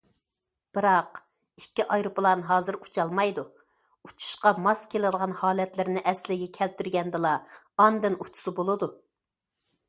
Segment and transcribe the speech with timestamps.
[0.75, 1.17] بىراق
[1.59, 3.43] ئىككى ئايروپىلان ھازىر ئۇچالمايدۇ،
[4.09, 7.37] ئۇچۇشقا ماس كېلىدىغان ھالەتلىرىنى ئەسلىگە كەلتۈرگەندىلا
[7.85, 8.93] ئاندىن ئۇچسا بولىدۇ.